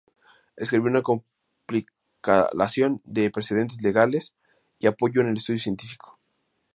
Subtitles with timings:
[0.57, 4.33] Escribió una compilación de precedentes legales
[4.79, 6.17] y apoyó el estudio científico.